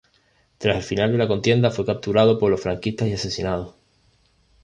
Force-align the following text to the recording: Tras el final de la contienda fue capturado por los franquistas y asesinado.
Tras 0.57 0.77
el 0.77 0.81
final 0.81 1.11
de 1.11 1.19
la 1.19 1.27
contienda 1.27 1.69
fue 1.69 1.85
capturado 1.85 2.39
por 2.39 2.49
los 2.49 2.59
franquistas 2.59 3.07
y 3.07 3.13
asesinado. 3.13 3.75